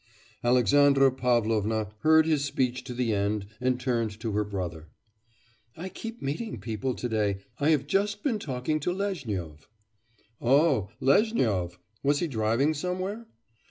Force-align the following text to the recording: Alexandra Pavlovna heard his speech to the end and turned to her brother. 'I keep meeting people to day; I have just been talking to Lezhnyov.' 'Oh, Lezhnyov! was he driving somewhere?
Alexandra 0.43 1.11
Pavlovna 1.11 1.89
heard 1.99 2.25
his 2.25 2.43
speech 2.43 2.83
to 2.85 2.95
the 2.95 3.13
end 3.13 3.45
and 3.61 3.79
turned 3.79 4.19
to 4.19 4.31
her 4.31 4.43
brother. 4.43 4.87
'I 5.77 5.89
keep 5.89 6.23
meeting 6.23 6.59
people 6.59 6.95
to 6.95 7.07
day; 7.07 7.37
I 7.59 7.69
have 7.69 7.85
just 7.85 8.23
been 8.23 8.39
talking 8.39 8.79
to 8.79 8.91
Lezhnyov.' 8.91 9.67
'Oh, 10.41 10.89
Lezhnyov! 10.99 11.77
was 12.01 12.17
he 12.17 12.25
driving 12.25 12.73
somewhere? 12.73 13.27